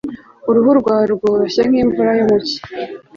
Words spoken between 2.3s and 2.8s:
cyi